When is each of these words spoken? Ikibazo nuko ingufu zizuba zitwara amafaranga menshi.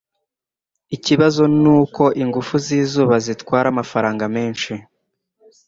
Ikibazo 0.95 1.41
nuko 1.61 2.03
ingufu 2.23 2.53
zizuba 2.65 3.15
zitwara 3.25 3.67
amafaranga 3.73 4.25
menshi. 4.35 4.73